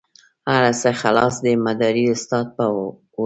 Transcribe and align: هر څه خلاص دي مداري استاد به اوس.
هر 0.51 0.65
څه 0.81 0.89
خلاص 1.01 1.35
دي 1.45 1.53
مداري 1.65 2.03
استاد 2.13 2.45
به 2.55 2.65
اوس. 2.71 2.95